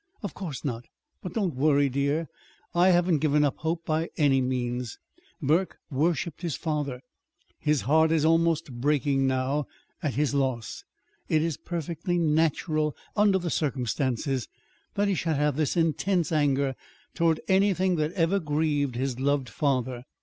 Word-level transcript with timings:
"Of 0.23 0.33
course 0.33 0.65
not. 0.65 0.85
But 1.21 1.35
don't 1.35 1.53
worry, 1.53 1.87
dear. 1.87 2.27
I 2.73 2.89
haven't 2.89 3.19
given 3.19 3.43
up 3.43 3.57
hope, 3.57 3.85
by 3.85 4.09
any 4.17 4.41
means. 4.41 4.97
Burke 5.43 5.77
worshiped 5.91 6.41
his 6.41 6.55
father. 6.55 7.01
His 7.59 7.81
heart 7.81 8.11
is 8.11 8.25
almost 8.25 8.71
breaking 8.71 9.27
now, 9.27 9.67
at 10.01 10.15
his 10.15 10.33
loss. 10.33 10.83
It 11.29 11.43
is 11.43 11.55
perfectly 11.55 12.17
natural, 12.17 12.95
under 13.15 13.37
the 13.37 13.51
circumstances, 13.51 14.47
that 14.95 15.07
he 15.07 15.13
should 15.13 15.35
have 15.35 15.55
this 15.55 15.77
intense 15.77 16.31
anger 16.31 16.73
toward 17.13 17.39
anything 17.47 17.97
that 17.97 18.11
ever 18.13 18.39
grieved 18.39 18.95
his 18.95 19.19
loved 19.19 19.49
father. 19.49 20.05